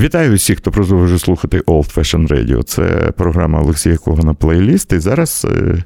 Вітаю 0.00 0.34
всіх, 0.34 0.58
хто 0.58 0.70
продовжує 0.70 1.18
слухати 1.18 1.60
Old 1.60 1.94
Fashion 1.94 2.28
Radio. 2.28 2.62
Це 2.62 3.12
програма 3.16 3.60
Олексія 3.60 3.96
Когана 3.96 4.34
Плейліст. 4.34 4.92
І 4.92 4.98
зараз 4.98 5.46
е, 5.50 5.84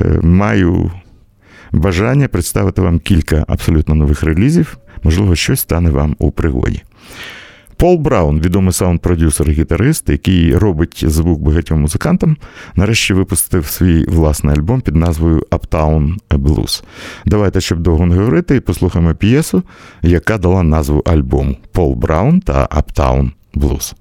е, 0.00 0.20
маю 0.22 0.92
бажання 1.72 2.28
представити 2.28 2.82
вам 2.82 2.98
кілька 2.98 3.44
абсолютно 3.48 3.94
нових 3.94 4.22
релізів. 4.22 4.78
Можливо, 5.02 5.36
щось 5.36 5.60
стане 5.60 5.90
вам 5.90 6.16
у 6.18 6.30
пригоді. 6.30 6.82
Пол 7.76 7.96
Браун, 7.96 8.40
відомий 8.40 8.72
саунд-продюсер 8.72 9.50
і 9.50 9.52
гітарист, 9.52 10.08
який 10.08 10.54
робить 10.54 11.04
звук 11.06 11.40
багатьом 11.40 11.80
музикантам, 11.80 12.36
нарешті 12.76 13.14
випустив 13.14 13.66
свій 13.66 14.04
власний 14.04 14.56
альбом 14.56 14.80
під 14.80 14.96
назвою 14.96 15.42
Uptown 15.50 16.14
Blues. 16.30 16.82
Давайте, 17.26 17.60
щоб 17.60 17.78
довго 17.80 18.06
не 18.06 18.14
говорити, 18.14 18.60
послухаємо 18.60 19.14
п'єсу, 19.14 19.62
яка 20.02 20.38
дала 20.38 20.62
назву 20.62 21.02
альбому 21.06 21.56
Пол 21.72 21.94
Браун 21.94 22.40
та 22.40 22.66
Uptown 22.66 23.30
Блуз. 23.54 23.94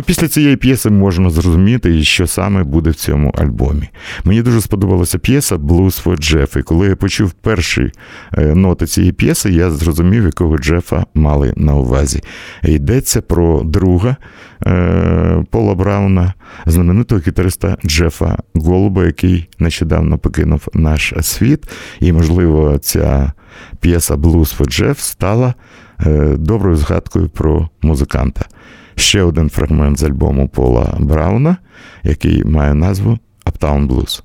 Blues. 0.00 0.06
Після 0.06 0.28
цієї 0.28 0.56
п'єси 0.56 0.90
можна 0.90 1.30
зрозуміти, 1.30 2.02
що 2.02 2.26
саме 2.26 2.64
буде 2.64 2.90
в 2.90 2.94
цьому 2.94 3.30
альбомі. 3.30 3.88
Мені 4.24 4.42
дуже 4.42 4.60
сподобалася 4.60 5.18
п'єса 5.18 5.56
Blues 5.56 6.04
for 6.04 6.16
Jeff. 6.16 6.58
І 6.58 6.62
коли 6.62 6.88
я 6.88 6.96
почув 6.96 7.32
перші 7.32 7.92
е, 8.38 8.54
ноти 8.54 8.86
цієї 8.86 9.12
п'єси, 9.12 9.50
я 9.50 9.70
зрозумів, 9.70 10.24
якого 10.24 10.58
Джефа 10.58 11.04
мали 11.14 11.52
на 11.56 11.74
увазі. 11.74 12.22
Йдеться 12.62 13.20
про 13.22 13.62
друга 13.62 14.16
е, 14.66 15.44
Пола 15.50 15.74
Брауна, 15.74 16.34
знаменитого 16.66 17.20
гітариста 17.26 17.76
Джефа 17.86 18.38
Голуба, 18.54 19.06
який 19.06 19.48
нещодавно 19.58 20.18
покинув 20.18 20.68
наш 20.74 21.14
світ. 21.20 21.68
І, 22.00 22.12
можливо, 22.12 22.78
ця 22.78 23.32
п'єса 23.80 24.14
Blues 24.14 24.58
for 24.58 24.82
Jeff 24.82 24.98
стала 24.98 25.54
е, 26.06 26.36
доброю 26.38 26.76
згадкою 26.76 27.28
про 27.28 27.68
музиканта. 27.82 28.44
Ще 29.00 29.22
один 29.22 29.50
фрагмент 29.50 29.98
з 29.98 30.02
альбому 30.02 30.48
Пола 30.48 30.94
Брауна, 30.98 31.56
який 32.02 32.44
має 32.44 32.74
назву 32.74 33.18
Uptown 33.46 33.88
Blues. 33.88 34.22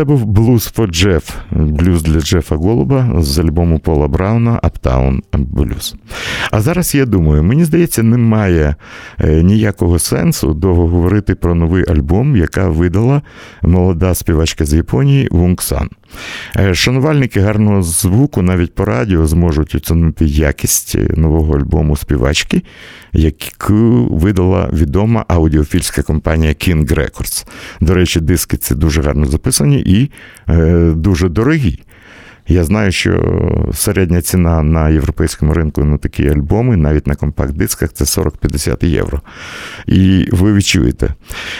Це 0.00 0.04
був 0.04 0.24
блюз 0.24 0.72
for 0.76 0.86
Джеф, 0.86 1.34
блюз 1.50 2.02
для 2.02 2.20
Джефа 2.20 2.56
Голуба 2.56 3.22
з 3.22 3.38
альбому 3.38 3.78
Пола 3.78 4.08
Брауна 4.08 4.60
Uptown 4.62 5.20
Blues. 5.32 5.94
А 6.50 6.60
зараз 6.60 6.94
я 6.94 7.06
думаю, 7.06 7.42
мені 7.42 7.64
здається, 7.64 8.02
немає 8.02 8.74
е, 9.20 9.42
ніякого 9.42 9.98
сенсу 9.98 10.54
довго 10.54 10.86
говорити 10.88 11.34
про 11.34 11.54
новий 11.54 11.84
альбом, 11.88 12.36
яка 12.36 12.68
видала 12.68 13.22
молода 13.62 14.14
співачка 14.14 14.64
з 14.64 14.74
Японії 14.74 15.28
Вунг 15.30 15.62
Сан. 15.62 15.90
Е, 16.56 16.74
шанувальники 16.74 17.40
гарного 17.40 17.82
звуку 17.82 18.42
навіть 18.42 18.74
по 18.74 18.84
радіо 18.84 19.26
зможуть 19.26 19.74
оцінити 19.74 20.24
якість 20.24 20.96
нового 21.16 21.56
альбому 21.56 21.96
співачки, 21.96 22.62
яку 23.12 24.08
видала 24.10 24.70
відома 24.72 25.24
аудіофільська 25.28 26.02
компанія 26.02 26.52
King 26.52 26.94
Records. 26.94 27.46
До 27.80 27.94
речі, 27.94 28.20
диски 28.20 28.56
ці 28.56 28.74
дуже 28.74 29.02
гарно 29.02 29.26
записані 29.26 29.80
і 29.80 30.10
е, 30.48 30.92
дуже 30.96 31.28
дорогі. 31.28 31.78
Я 32.50 32.64
знаю, 32.64 32.92
що 32.92 33.42
середня 33.74 34.22
ціна 34.22 34.62
на 34.62 34.88
європейському 34.88 35.52
ринку 35.52 35.84
на 35.84 35.98
такі 35.98 36.28
альбоми, 36.28 36.76
навіть 36.76 37.06
на 37.06 37.14
компакт-дисках, 37.14 37.92
це 37.92 38.04
40-50 38.04 38.84
євро. 38.84 39.20
І 39.86 40.28
ви 40.32 40.52
відчуєте. 40.52 41.14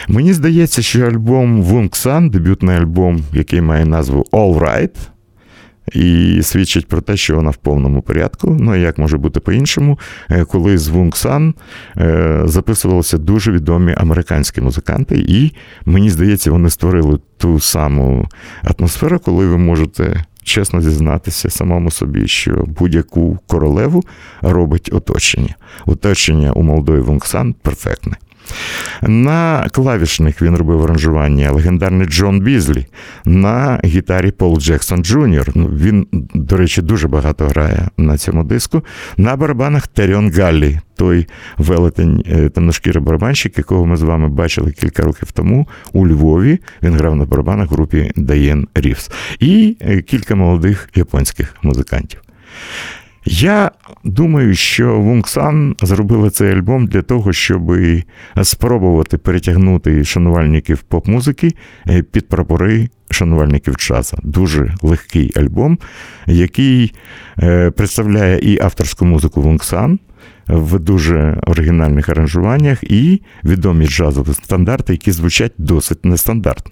Мені 0.07 0.33
здається, 0.33 0.81
що 0.81 1.05
альбом 1.05 1.63
San, 1.63 2.29
дебютний 2.29 2.77
альбом, 2.77 3.23
який 3.33 3.61
має 3.61 3.85
назву 3.85 4.25
All 4.31 4.59
Right, 4.59 4.95
і 5.93 6.39
свідчить 6.43 6.87
про 6.87 7.01
те, 7.01 7.17
що 7.17 7.35
вона 7.35 7.49
в 7.49 7.55
повному 7.55 8.01
порядку. 8.01 8.57
Ну 8.59 8.75
як 8.75 8.97
може 8.97 9.17
бути 9.17 9.39
по-іншому, 9.39 9.99
е, 10.29 10.45
коли 10.45 10.77
з 10.77 10.87
Вунгсан 10.87 11.53
е, 11.97 12.41
записувалися 12.45 13.17
дуже 13.17 13.51
відомі 13.51 13.93
американські 13.97 14.61
музиканти, 14.61 15.25
і 15.27 15.51
мені 15.85 16.09
здається, 16.09 16.51
вони 16.51 16.69
створили 16.69 17.19
ту 17.37 17.59
саму 17.59 18.27
атмосферу, 18.63 19.19
коли 19.19 19.47
ви 19.47 19.57
можете. 19.57 20.23
Чесно 20.43 20.81
зізнатися 20.81 21.49
самому 21.49 21.91
собі, 21.91 22.27
що 22.27 22.63
будь-яку 22.67 23.39
королеву 23.47 24.03
робить 24.41 24.89
оточення. 24.93 25.55
Оточення 25.85 26.51
у 26.51 26.63
молодої 26.63 26.99
Вунгсан 26.99 27.53
перфектне. 27.53 28.15
На 29.01 29.67
клавішних 29.71 30.41
він 30.41 30.55
робив 30.55 30.83
аранжування 30.83 31.51
легендарний 31.51 32.07
Джон 32.07 32.39
Бізлі, 32.39 32.85
на 33.25 33.79
гітарі 33.85 34.31
Пол 34.31 34.59
Джексон 34.59 35.03
Джуніор. 35.03 35.51
Ну, 35.55 35.67
він, 35.67 36.07
до 36.33 36.57
речі, 36.57 36.81
дуже 36.81 37.07
багато 37.07 37.47
грає 37.47 37.87
на 37.97 38.17
цьому 38.17 38.43
диску. 38.43 38.83
На 39.17 39.35
барабанах 39.35 39.87
Теріон 39.87 40.31
Галлі, 40.31 40.79
той 40.95 41.27
велетень 41.57 42.23
е, 42.31 42.49
темношкірий 42.49 43.03
барабанщик, 43.03 43.57
якого 43.57 43.85
ми 43.85 43.97
з 43.97 44.01
вами 44.01 44.29
бачили 44.29 44.71
кілька 44.71 45.03
років 45.03 45.31
тому 45.31 45.67
у 45.93 46.07
Львові. 46.07 46.59
Він 46.83 46.93
грав 46.93 47.15
на 47.15 47.25
барабанах 47.25 47.71
в 47.71 47.73
групі 47.73 48.11
Даєн 48.15 48.67
Рівс. 48.75 49.11
І 49.39 49.77
е, 49.81 50.01
кілька 50.01 50.35
молодих 50.35 50.89
японських 50.95 51.55
музикантів. 51.61 52.21
Я 53.25 53.71
думаю, 54.03 54.55
що 54.55 54.99
Вунгсан 54.99 55.75
зробила 55.81 56.29
цей 56.29 56.51
альбом 56.51 56.87
для 56.87 57.01
того, 57.01 57.33
щоб 57.33 57.71
спробувати 58.43 59.17
перетягнути 59.17 60.03
шанувальників 60.03 60.81
поп-музики 60.81 61.51
е, 61.87 62.03
під 62.03 62.27
прапори 62.27 62.89
шанувальників 63.09 63.73
джаза. 63.73 64.17
Дуже 64.23 64.75
легкий 64.81 65.31
альбом, 65.35 65.79
який 66.27 66.93
е, 67.39 67.71
представляє 67.71 68.39
і 68.39 68.59
авторську 68.61 69.05
музику 69.05 69.41
Вунгсан, 69.41 69.99
в 70.47 70.79
дуже 70.79 71.37
оригінальних 71.47 72.09
аранжуваннях 72.09 72.83
і 72.83 73.21
відомі 73.43 73.87
джазові 73.87 74.33
стандарти, 74.33 74.93
які 74.93 75.11
звучать 75.11 75.53
досить 75.57 76.05
нестандартно. 76.05 76.71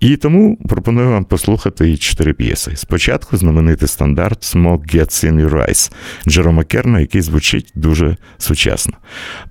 І 0.00 0.16
тому 0.16 0.56
пропоную 0.56 1.10
вам 1.10 1.24
послухати 1.24 1.96
чотири 1.96 2.32
п'єси. 2.32 2.76
Спочатку 2.76 3.36
знаменитий 3.36 3.88
стандарт 3.88 4.42
Smoke 4.42 4.94
Gets 4.94 5.32
in 5.32 5.46
Your 5.46 5.68
Eyes 5.68 5.92
Джерома 6.28 6.64
Керна, 6.64 7.00
який 7.00 7.20
звучить 7.20 7.72
дуже 7.74 8.16
сучасно. 8.38 8.94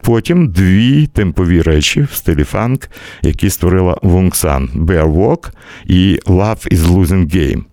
Потім 0.01 0.51
дві 0.51 1.07
темпові 1.07 1.61
речі 1.61 2.01
в 2.01 2.13
стилі 2.13 2.43
фанк, 2.43 2.89
які 3.21 3.49
створила 3.49 3.97
Вунгсан 4.01 4.69
Bear 4.75 5.13
Walk 5.13 5.51
і 5.85 6.19
Love 6.25 6.73
is 6.73 6.79
Losing 6.79 7.35
Game. 7.35 7.63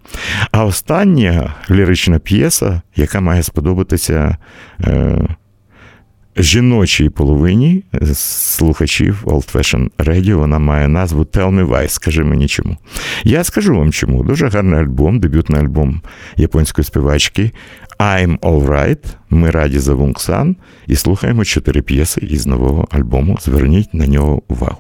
А 0.51 0.65
остання 0.65 1.55
лірична 1.71 2.19
п'єса, 2.19 2.83
яка 2.97 3.21
має 3.21 3.43
сподобатися. 3.43 4.37
Е, 4.81 5.37
жіночій 6.37 7.09
половині 7.09 7.85
слухачів 8.15 9.23
Old 9.27 9.55
Fashion 9.55 9.91
Radio 9.99 10.35
вона 10.35 10.59
має 10.59 10.89
назву 10.89 11.23
Tell 11.23 11.55
Me 11.55 11.69
Why, 11.69 11.89
Скажи 11.89 12.25
мені 12.25 12.49
чому. 12.49 12.77
Я 13.25 13.45
скажу 13.45 13.77
вам 13.77 13.93
чому. 13.93 14.25
Дуже 14.25 14.49
гарний 14.49 14.81
альбом, 14.81 15.21
дебютний 15.21 15.63
альбом 15.63 16.01
японської 16.37 16.85
співачки 16.85 17.51
I'm 17.99 18.39
Alright. 18.39 19.05
Ми 19.31 19.51
раді 19.51 19.79
за 19.79 19.95
Вунксан 19.95 20.57
і 20.87 20.97
слухаємо 20.97 21.45
чотири 21.45 21.83
п'єси 21.83 22.21
із 22.21 22.47
нового 22.47 22.89
альбому. 22.91 23.39
Зверніть 23.41 23.95
на 23.95 24.07
нього 24.07 24.43
увагу. 24.49 24.79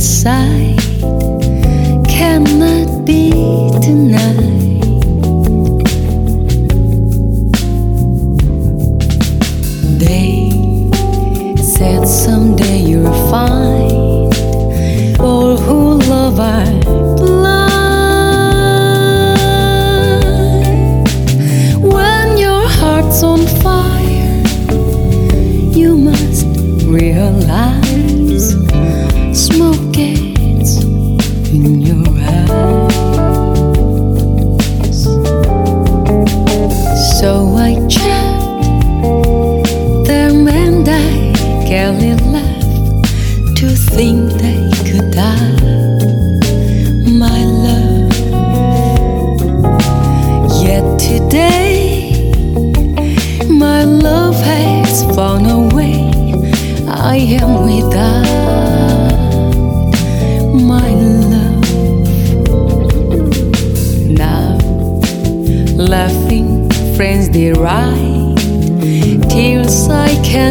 side. 0.00 0.69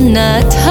not 0.09 0.68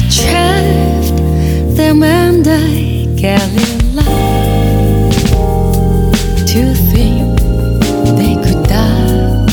certo 0.00 1.24
I 1.78 1.92
mandai 1.92 3.06
Galilee 3.14 4.02
to 6.50 6.74
think 6.90 7.38
they 8.18 8.34
could 8.44 8.62
die 8.68 9.46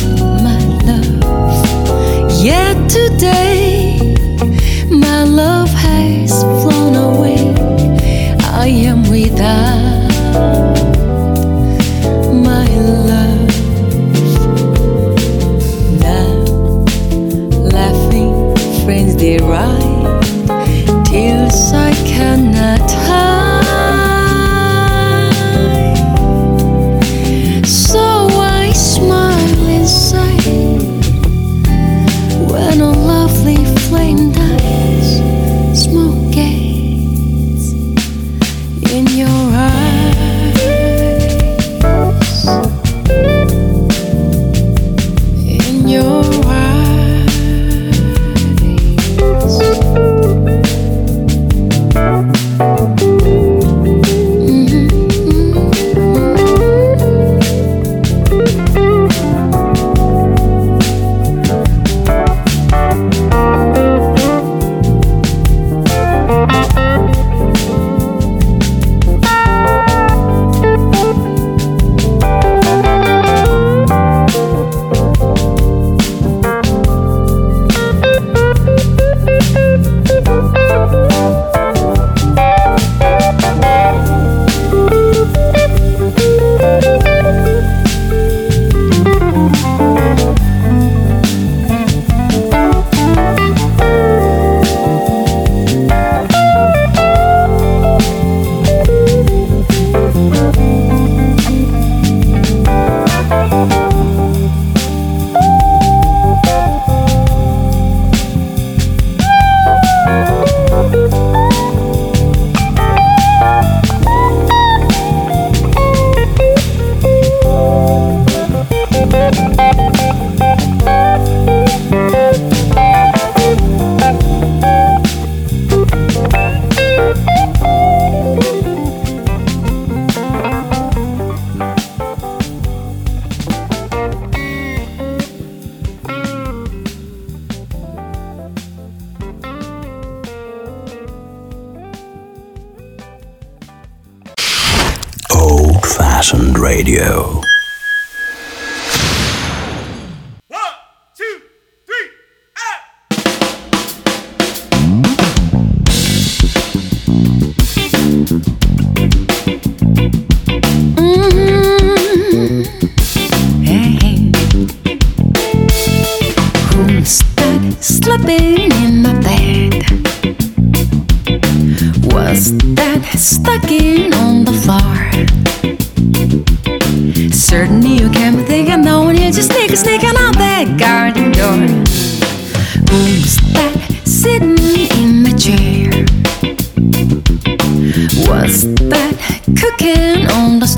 my 0.43 0.59
love. 0.88 2.43
Yet 2.43 2.89
today 2.89 3.42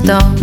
stuff. 0.06 0.38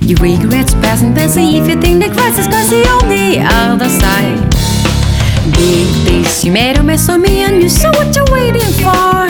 Your 0.00 0.18
regrets 0.18 0.74
passing. 0.74 1.08
and 1.08 1.16
pass 1.16 1.36
if 1.36 1.68
you 1.68 1.80
think 1.80 1.96
the 2.04 2.10
crisis 2.14 2.46
goes 2.46 2.70
the 3.08 3.40
other 3.42 3.88
side. 3.88 4.38
Big 5.56 5.88
this, 6.06 6.44
you 6.44 6.52
made 6.52 6.76
a 6.78 6.82
mess 6.82 7.08
of 7.08 7.20
me 7.20 7.42
and 7.42 7.60
you 7.60 7.68
saw 7.68 7.90
what 7.98 8.14
you're 8.14 8.30
waiting 8.30 8.70
for. 8.82 9.26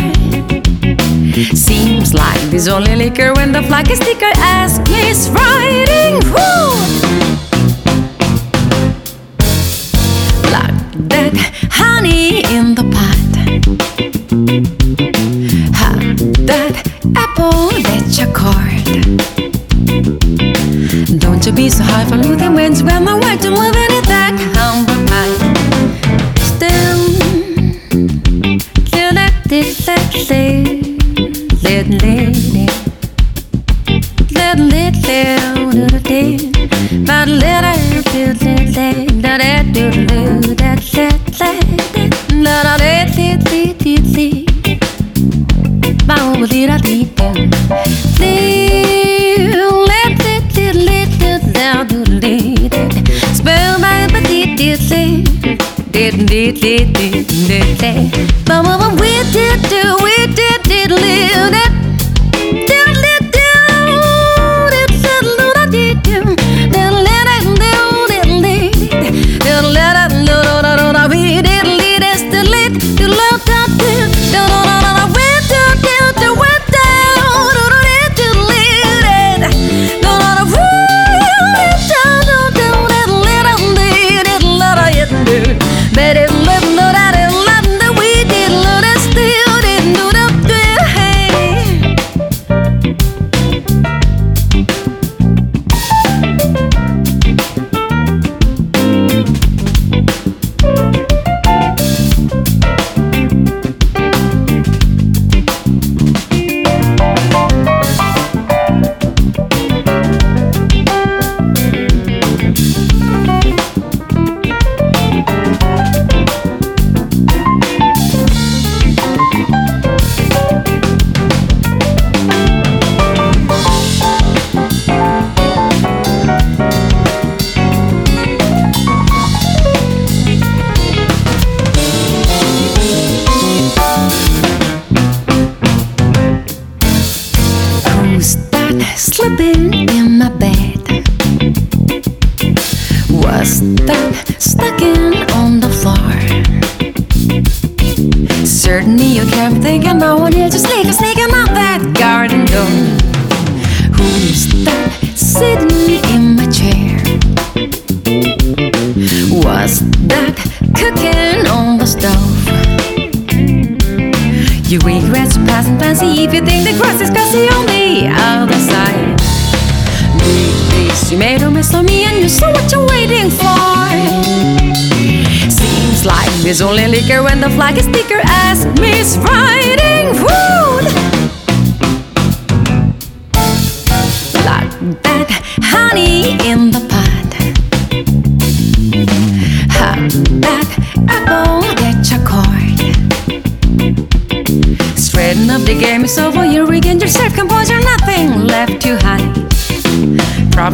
Seems 1.56 2.12
like 2.12 2.40
there's 2.50 2.68
only 2.68 2.94
liquor 2.94 3.32
when 3.34 3.52
the 3.52 3.62
flag 3.62 3.90
is 3.90 3.98
thicker 4.00 4.32
as 4.36 4.78
Miss 4.90 5.28
Riding 5.30 6.20
Hood. 6.34 6.90
Like 10.54 10.76
that 11.08 11.32
honey 11.70 12.44
in 12.54 12.74
the 12.74 12.84
pie. 12.92 13.13
Don't 21.18 21.44
you 21.46 21.52
be 21.52 21.68
so 21.68 21.82
high 21.84 22.04
from 22.08 22.20
moving 22.22 22.54
winds 22.54 22.82
when 22.82 23.04
the 23.04 23.14
words 23.14 23.44
are 23.44 23.50
moving. 23.50 23.93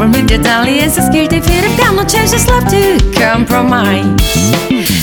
Government 0.00 0.30
Italian 0.30 0.88
security 0.88 1.40
fear 1.40 1.62
of 1.62 1.76
down, 1.76 1.98
no 1.98 2.30
just 2.30 2.48
love 2.48 2.66
to 2.70 2.98
compromise. 3.20 4.18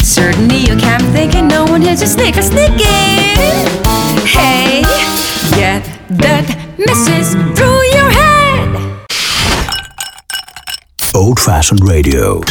Certainly 0.02 0.58
you 0.58 0.76
can't 0.76 1.04
think 1.14 1.36
and 1.36 1.48
no 1.48 1.66
one 1.66 1.84
here 1.84 1.96
to 1.96 2.08
sneak 2.08 2.36
a 2.36 2.42
sneaking. 2.42 3.38
Hey, 4.26 4.82
get 5.54 5.84
that 6.18 6.50
missus 6.80 7.36
through 7.56 7.84
your 7.94 8.10
head. 8.10 9.06
Old 11.14 11.40
fashioned 11.40 11.88
radio. 11.88 12.42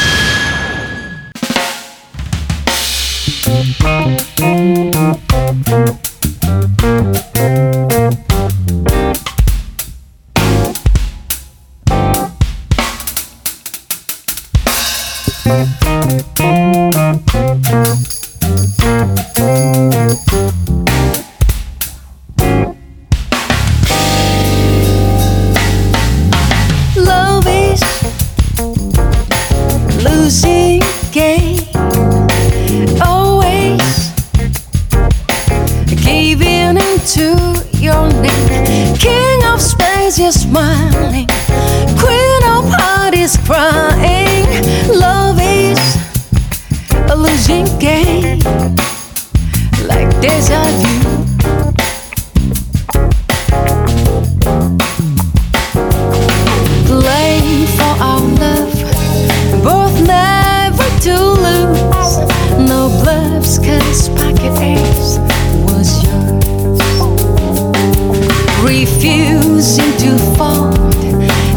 to 70.06 70.18
fall. 70.36 70.70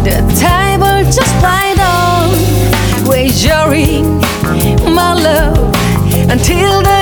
The 0.07 0.17
table 0.41 0.97
just 1.17 1.35
light 1.43 1.77
on, 1.77 2.29
wagering 3.07 4.05
my 4.91 5.13
love 5.13 5.75
until 6.31 6.81
the 6.81 6.98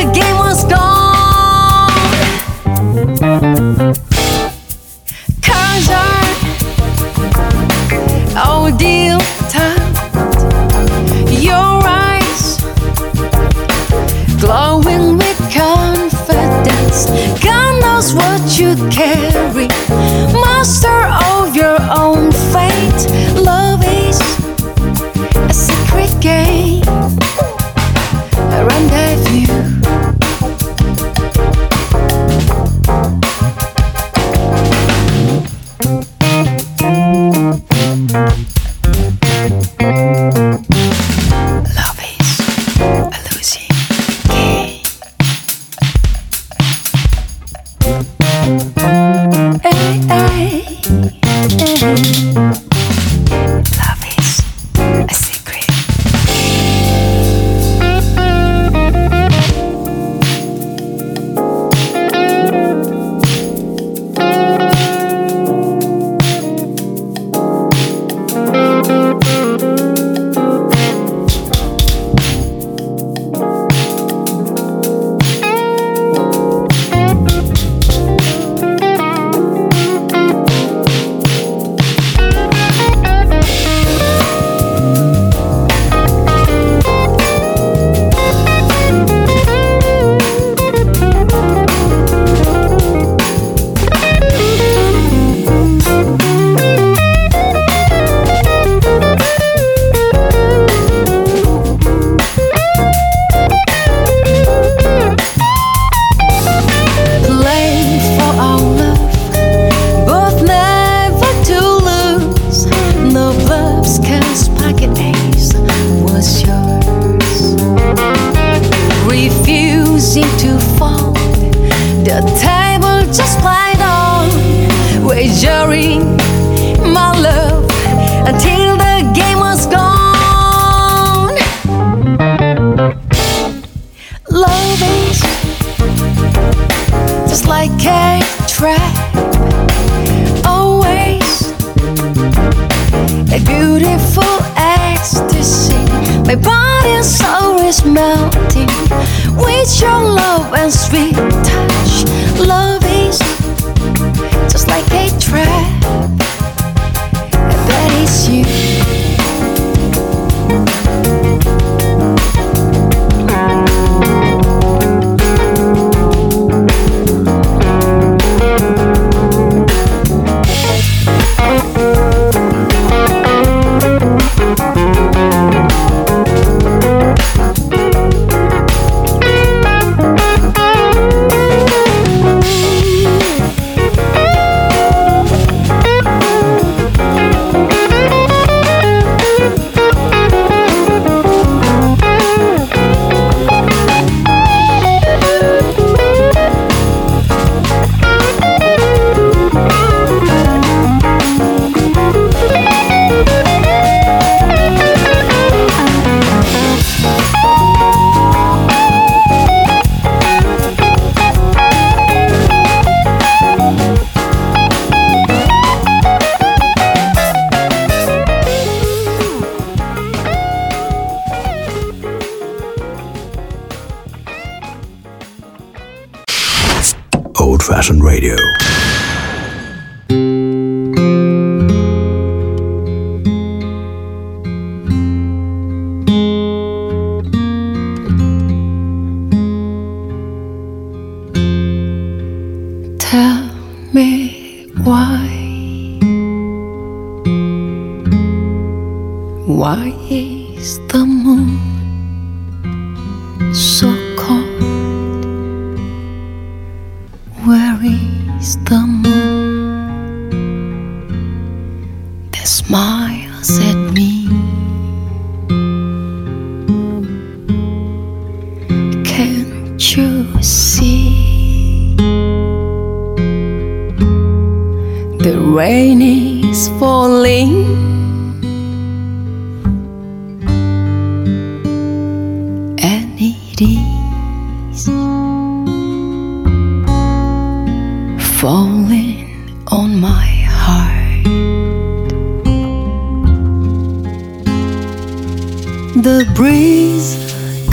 The 295.97 296.31
breeze 296.35 297.17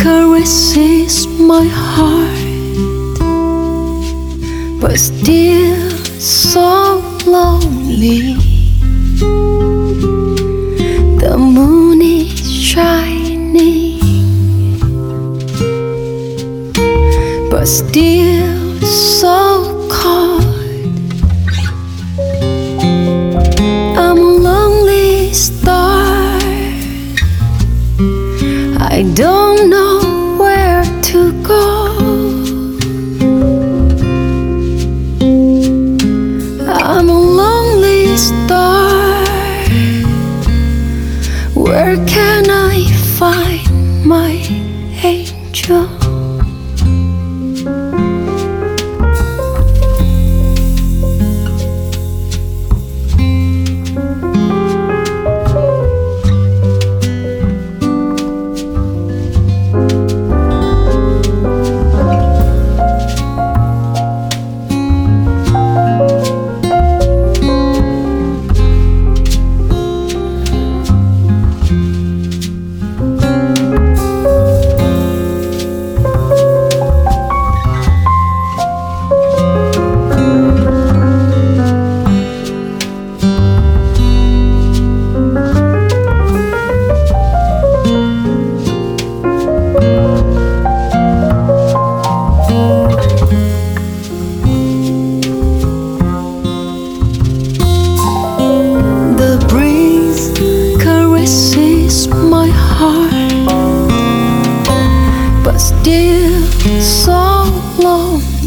caresses 0.00 1.26
my 1.26 1.66
heart, 1.66 2.40
but 4.80 4.98
still 4.98 5.90
so 6.18 7.02
lonely. 7.26 8.34
The 11.20 11.36
moon 11.36 12.00
is 12.00 12.50
shining, 12.50 14.00
but 17.50 17.66
still 17.66 18.43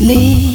leave. 0.08 0.47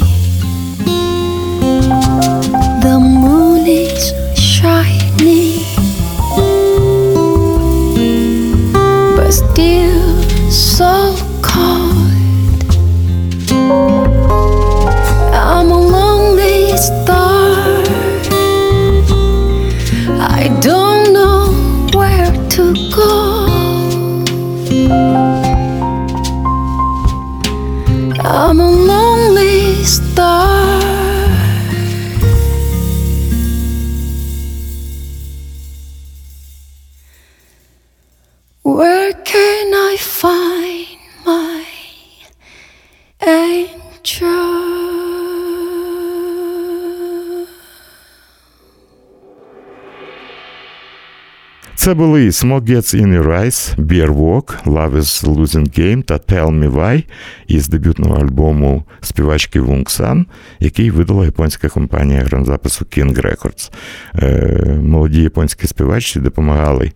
Це 51.93 51.97
були 51.97 52.29
Smoke 52.29 52.69
Gets 52.69 52.95
In 53.01 53.21
Your 53.21 53.27
Eyes, 53.27 53.75
Beer 53.75 54.09
Walk, 54.09 54.63
Love 54.65 54.95
is 54.95 55.25
Losing 55.25 55.79
Game 55.79 56.03
та 56.03 56.13
Tell 56.13 56.59
Me 56.59 56.71
Why 56.71 57.03
із 57.47 57.67
дебютного 57.67 58.15
альбому 58.15 58.83
співачки 59.01 59.59
Вунгсан, 59.59 60.25
який 60.59 60.91
видала 60.91 61.25
японська 61.25 61.69
компанія 61.69 62.21
грамзапису 62.21 62.85
King 62.85 63.21
Records. 63.21 63.71
Е, 64.15 64.79
молоді 64.83 65.21
японські 65.21 65.67
співачці 65.67 66.19
допомагали 66.19 66.91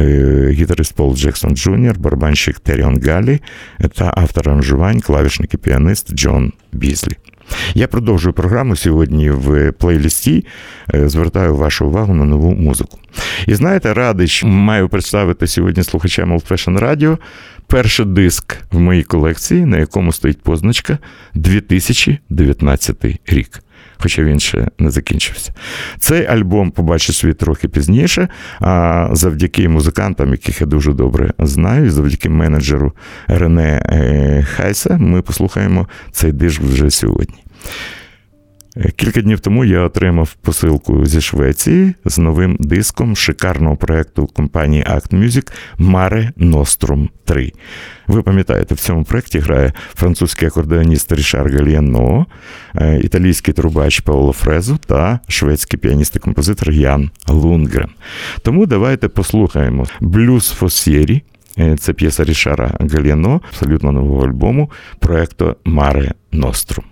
е, 0.00 0.48
гітарист 0.52 0.94
Пол 0.94 1.16
Джексон 1.16 1.56
Джуніор, 1.56 1.98
барабанщик 1.98 2.58
Теріон 2.58 3.00
Галі 3.02 3.40
та 3.94 4.12
автор 4.16 4.48
аранжувань, 4.48 5.00
клавішник 5.00 5.54
і 5.54 5.56
піанист 5.56 6.14
Джон 6.14 6.52
Бізлі. 6.72 7.16
Я 7.74 7.88
продовжую 7.88 8.32
програму 8.32 8.76
сьогодні 8.76 9.30
в 9.30 9.72
плейлісті. 9.72 10.46
Е, 10.94 11.08
Звертаю 11.08 11.56
вашу 11.56 11.86
увагу 11.86 12.14
на 12.14 12.24
нову 12.24 12.54
музику. 12.54 12.98
І 13.46 13.54
знаєте, 13.54 13.94
радий, 13.94 14.40
маю 14.44 14.88
представити 14.88 15.46
сьогодні 15.46 15.82
слухачам 15.82 16.32
Old 16.32 16.48
Fashion 16.50 16.78
Radio 16.80 17.18
перший 17.66 18.06
диск 18.06 18.56
в 18.72 18.80
моїй 18.80 19.02
колекції, 19.02 19.66
на 19.66 19.78
якому 19.78 20.12
стоїть 20.12 20.42
позначка 20.42 20.98
2019 21.34 23.04
рік. 23.26 23.62
Хоча 23.98 24.22
він 24.22 24.40
ще 24.40 24.68
не 24.78 24.90
закінчився. 24.90 25.52
Цей 25.98 26.26
альбом 26.26 26.70
побачив 26.70 27.14
світ 27.14 27.38
трохи 27.38 27.68
пізніше, 27.68 28.28
а 28.60 29.08
завдяки 29.12 29.68
музикантам, 29.68 30.30
яких 30.30 30.60
я 30.60 30.66
дуже 30.66 30.92
добре 30.92 31.32
знаю, 31.38 31.86
і 31.86 31.90
завдяки 31.90 32.28
менеджеру 32.28 32.92
Рене 33.28 33.82
е, 33.86 34.42
Хайса, 34.42 34.96
ми 34.96 35.22
послухаємо 35.22 35.88
цей 36.12 36.32
диск 36.32 36.60
вже 36.60 36.90
сьогодні. 36.90 37.42
Кілька 38.96 39.20
днів 39.20 39.40
тому 39.40 39.64
я 39.64 39.80
отримав 39.80 40.34
посилку 40.34 41.06
зі 41.06 41.20
Швеції 41.20 41.94
з 42.04 42.18
новим 42.18 42.56
диском 42.60 43.16
шикарного 43.16 43.76
проєкту 43.76 44.26
компанії 44.26 44.84
Act 44.84 45.14
Music 45.14 45.52
Mare 45.78 46.32
Nostrum 46.38 47.08
3. 47.24 47.52
Ви 48.06 48.22
пам'ятаєте, 48.22 48.74
в 48.74 48.80
цьому 48.80 49.04
проєкті 49.04 49.38
грає 49.38 49.72
французький 49.94 50.48
акордеоніст 50.48 51.12
Рішар 51.12 51.52
Гальяно, 51.52 52.26
е, 52.74 52.98
італійський 52.98 53.54
трубач 53.54 54.00
Паоло 54.00 54.32
Фрезо 54.32 54.78
та 54.86 55.20
шведський 55.28 55.78
піаніст 55.78 56.16
і 56.16 56.18
композитор 56.18 56.70
Ян 56.70 57.10
Лунгрен. 57.28 57.90
Тому 58.42 58.66
давайте 58.66 59.08
послухаємо 59.08 59.86
блюз 60.00 60.48
Фосєрі. 60.50 61.22
Е, 61.58 61.76
це 61.76 61.92
п'єса 61.92 62.24
Рішара 62.24 62.74
Гальяно, 62.80 63.40
абсолютно 63.48 63.92
нового 63.92 64.26
альбому 64.26 64.70
проєкту 64.98 65.56
Маре 65.64 66.12
Нострум. 66.32 66.84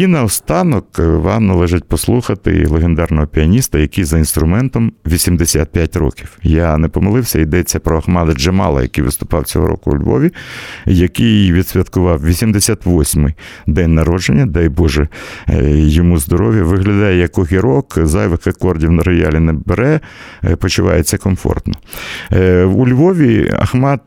І 0.00 0.06
наостанок 0.06 0.98
вам 0.98 1.46
належить 1.46 1.84
послухати 1.84 2.66
легендарного 2.66 3.26
піаніста, 3.26 3.78
який 3.78 4.04
за 4.04 4.18
інструментом 4.18 4.92
85 5.06 5.96
років. 5.96 6.38
Я 6.42 6.78
не 6.78 6.88
помилився, 6.88 7.40
йдеться 7.40 7.80
про 7.80 7.98
Ахмада 7.98 8.32
Джамала, 8.32 8.82
який 8.82 9.04
виступав 9.04 9.44
цього 9.44 9.66
року 9.66 9.90
у 9.90 9.96
Львові, 9.96 10.30
який 10.86 11.52
відсвяткував 11.52 12.24
88-й 12.24 13.34
день 13.66 13.94
народження, 13.94 14.46
дай 14.46 14.68
Боже 14.68 15.08
е, 15.48 15.70
йому 15.78 16.18
здоров'я. 16.18 16.62
Виглядає 16.62 17.18
як 17.18 17.38
огірок, 17.38 17.98
зайвих 18.02 18.46
акордів 18.46 18.92
на 18.92 19.02
роялі 19.02 19.38
не 19.38 19.52
бере, 19.52 20.00
е, 20.44 20.56
почувається 20.56 21.18
комфортно. 21.18 21.74
Е, 22.32 22.64
у 22.64 22.88
Львові 22.88 23.52
Ахмат 23.58 24.00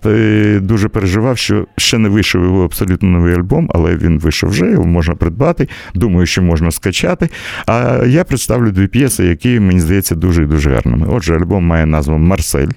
дуже 0.62 0.88
переживав, 0.88 1.38
що 1.38 1.68
ще 1.78 1.98
не 1.98 2.10
вийшов 2.10 2.44
його 2.44 2.64
абсолютно 2.64 3.10
новий 3.10 3.36
альбом, 3.36 3.70
але 3.74 3.96
він 3.96 4.20
вийшов 4.20 4.50
вже, 4.50 4.72
його 4.72 4.86
можна 4.86 5.16
придбати. 5.16 5.68
Думаю, 5.94 6.26
що 6.26 6.42
можна 6.42 6.72
скачати. 6.72 7.30
А 7.66 8.04
я 8.08 8.24
представлю 8.24 8.72
дві 8.72 8.88
п'єси, 8.88 9.26
які 9.26 9.60
мені 9.60 9.80
здається 9.80 10.16
дуже 10.16 10.44
і 10.44 10.46
дуже 10.46 10.70
гарними. 10.70 11.08
Отже, 11.10 11.36
альбом 11.36 11.66
має 11.66 11.86
назву 11.86 12.18
Марсель. 12.18 12.72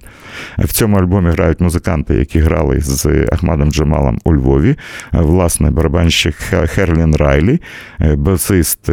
В 0.58 0.72
цьому 0.72 0.96
альбомі 0.96 1.30
грають 1.30 1.60
музиканти, 1.60 2.14
які 2.14 2.38
грали 2.38 2.80
з 2.80 3.06
Ахмадом 3.32 3.72
Джамалом 3.72 4.18
у 4.24 4.34
Львові. 4.34 4.76
Власне, 5.12 5.70
барабанщик 5.70 6.34
Херлін 6.66 7.16
Райлі, 7.16 7.60
басист 8.00 8.90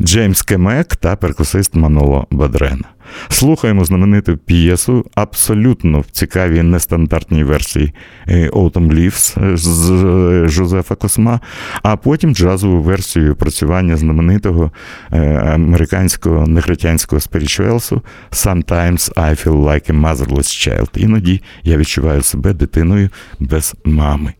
Джеймс 0.00 0.42
Кемек 0.42 0.96
та 0.96 1.16
перкусист 1.16 1.74
Маноло 1.74 2.26
Бадрена. 2.30 2.84
Слухаємо 3.28 3.84
знамениту 3.84 4.36
п'єсу 4.36 5.04
абсолютно 5.14 6.00
в 6.00 6.06
цікавій 6.10 6.62
нестандартній 6.62 7.44
версії 7.44 7.94
е, 8.28 8.48
Autumn 8.48 8.92
Leaves 8.92 9.56
з 9.56 9.90
е, 9.90 10.48
Жозефа 10.48 10.94
Косма, 10.94 11.40
а 11.82 11.96
потім 11.96 12.34
джазову 12.34 12.82
версію 12.82 13.36
працювання 13.36 13.96
знаменитого 13.96 14.72
е, 15.12 15.18
американського 15.54 16.46
негритянського 16.46 17.20
спірічуелсу 17.20 18.02
Sometimes 18.30 19.14
I 19.14 19.46
feel 19.46 19.64
like 19.64 19.90
a 19.90 20.00
motherless 20.00 20.28
child. 20.68 20.88
Іноді 20.98 21.42
я 21.62 21.76
відчуваю 21.76 22.22
себе 22.22 22.52
дитиною 22.52 23.10
без 23.40 23.74
мами. 23.84 24.34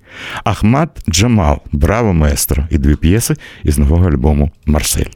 Ахмад 0.45 0.91
Джамал, 1.11 1.59
браво 1.73 2.13
маестро, 2.13 2.67
і 2.71 2.79
дві 2.79 2.97
п'єси 2.97 3.37
із 3.65 3.79
нового 3.79 4.09
альбому 4.09 4.51
Марсель. 4.67 5.11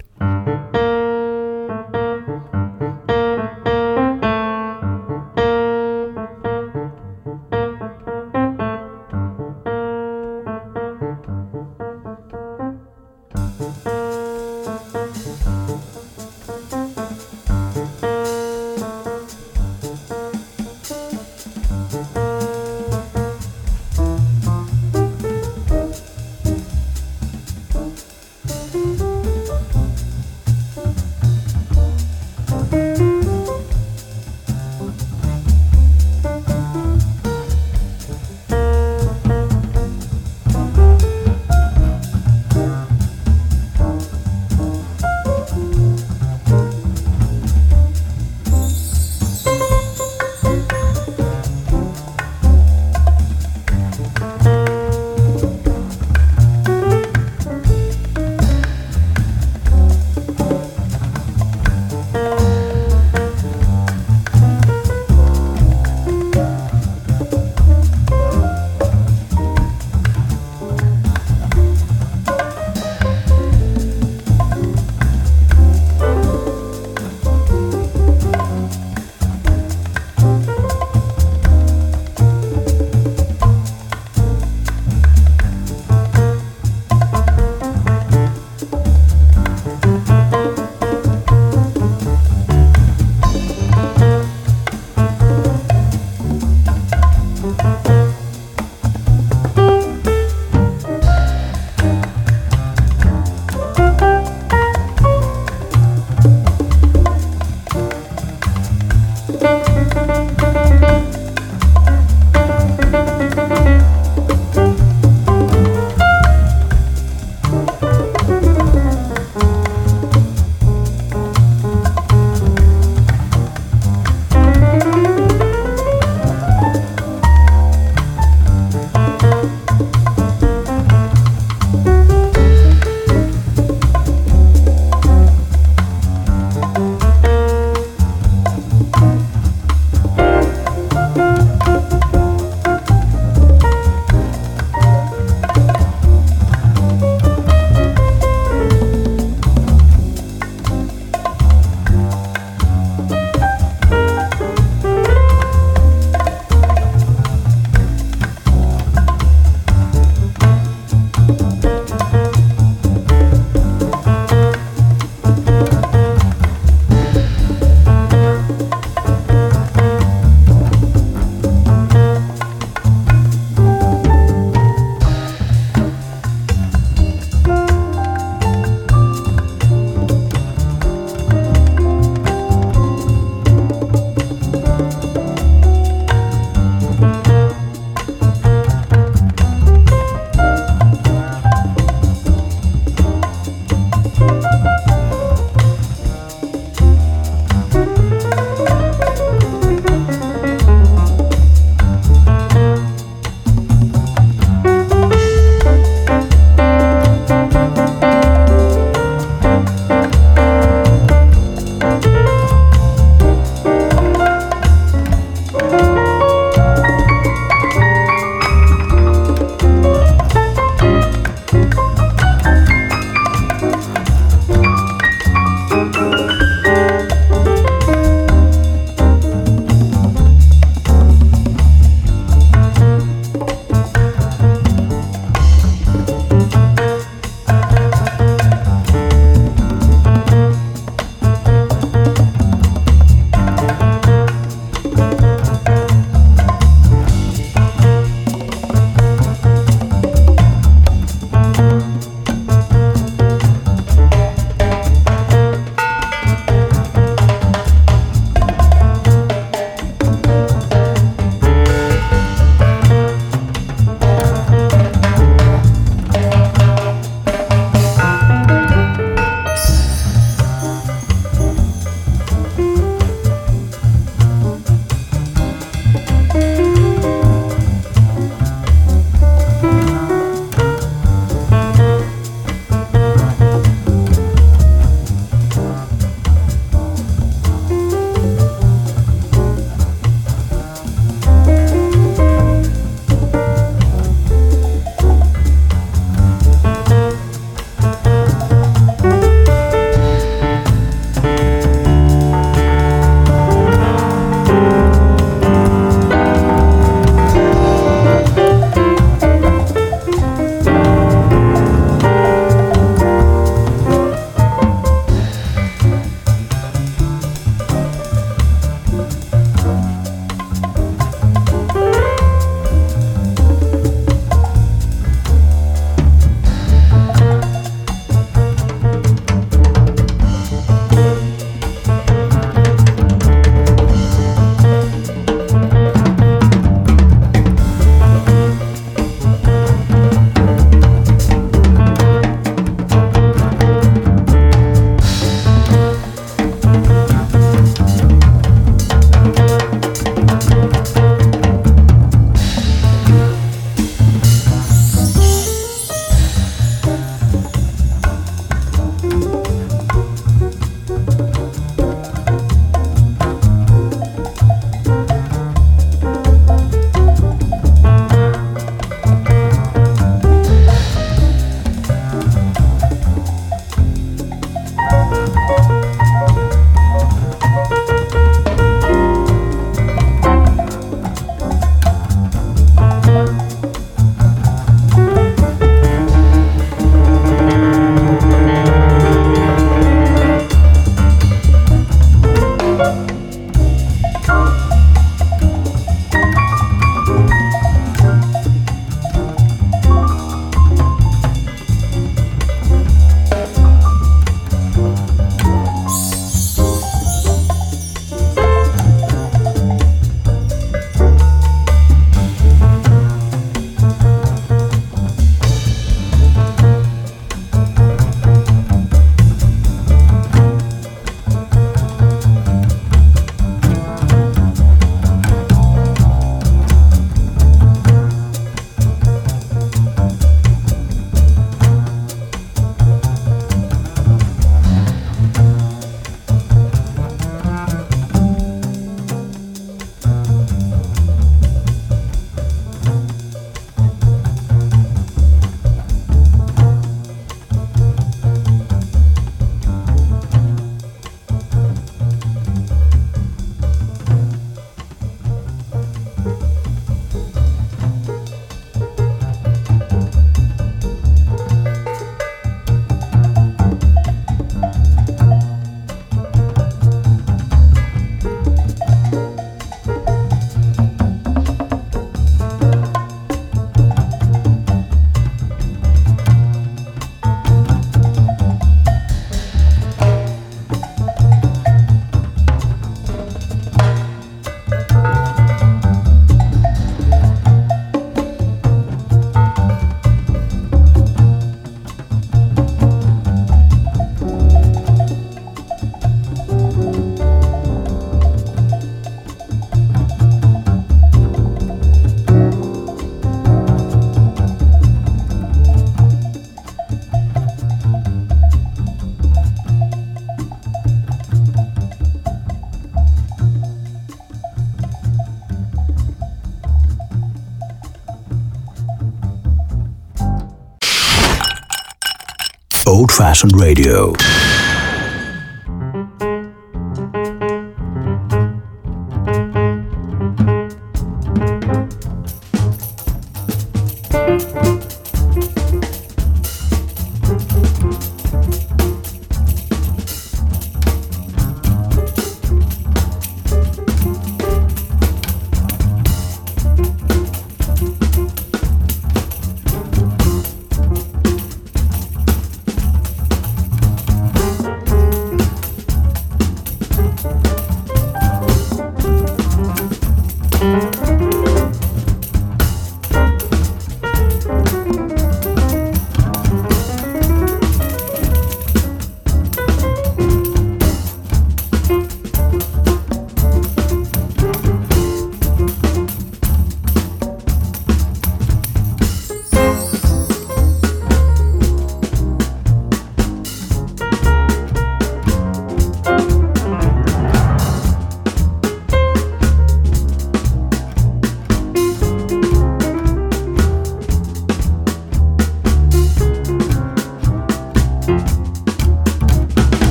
Fashion 523.22 523.50
Radio. 523.50 524.12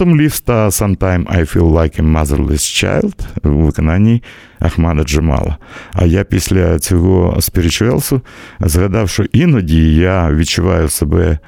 Autumn 0.00 0.16
Leaves 0.16 0.44
та 0.44 0.68
Sometime 0.68 1.26
I 1.26 1.56
Feel 1.56 1.72
Like 1.72 2.00
a 2.00 2.02
Motherless 2.02 2.84
Child 2.84 3.14
у 3.44 3.48
виконанні 3.48 4.22
Ахмада 4.58 5.04
Джамала. 5.04 5.56
А 5.92 6.04
я 6.04 6.24
після 6.24 6.78
цього 6.78 7.40
спірічуелсу 7.40 8.20
згадав, 8.60 9.08
що 9.08 9.24
іноді 9.32 9.94
я 9.94 10.32
відчуваю 10.32 10.88
себе 10.88 11.38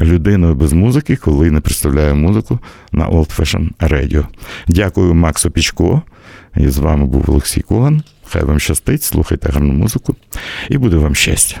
людиною 0.00 0.54
без 0.54 0.72
музики, 0.72 1.16
коли 1.16 1.50
не 1.50 1.60
представляю 1.60 2.16
музику 2.16 2.58
на 2.92 3.08
Old 3.08 3.38
Fashion 3.38 3.68
Radio. 3.80 4.26
Дякую 4.68 5.14
Максу 5.14 5.50
Пічко. 5.50 6.02
І 6.56 6.68
з 6.68 6.78
вами 6.78 7.06
був 7.06 7.24
Олексій 7.28 7.60
Коган. 7.60 8.02
Хай 8.24 8.44
вам 8.44 8.58
щастить, 8.58 9.02
слухайте 9.02 9.52
гарну 9.52 9.72
музику 9.72 10.16
і 10.68 10.78
буде 10.78 10.96
вам 10.96 11.14
щастя. 11.14 11.60